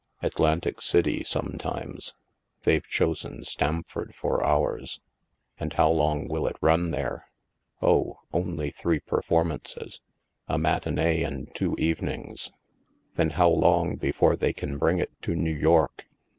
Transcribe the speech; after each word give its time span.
Atlantic 0.23 0.81
City, 0.81 1.23
some 1.23 1.59
times. 1.59 2.15
They've 2.63 2.83
chosen 2.87 3.43
Stamford 3.43 4.15
for 4.15 4.43
ours." 4.43 4.99
"And 5.59 5.73
how 5.73 5.91
long 5.91 6.27
will 6.27 6.47
it 6.47 6.55
run 6.59 6.89
there?"" 6.89 7.27
Oh, 7.83 8.17
only 8.33 8.71
three 8.71 8.99
performances— 8.99 10.01
a 10.47 10.57
matinee 10.57 11.21
and 11.21 11.53
two 11.53 11.75
evenings."" 11.77 12.51
Then 13.15 13.29
how 13.37 13.49
long 13.51 13.95
before 13.95 14.35
they 14.35 14.53
can 14.53 14.79
bring 14.79 14.97
it 14.97 15.11
to 15.21 15.35
New 15.35 15.53
York?" 15.55 16.07